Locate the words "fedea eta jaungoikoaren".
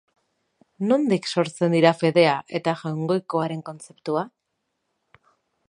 1.99-3.61